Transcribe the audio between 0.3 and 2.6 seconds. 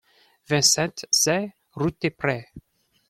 vingt-sept C route des Prés